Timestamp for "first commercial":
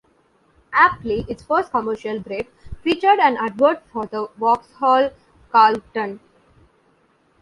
1.43-2.17